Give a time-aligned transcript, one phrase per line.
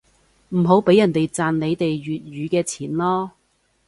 [0.49, 3.29] 唔好畀人哋賺你哋粵語嘅錢囉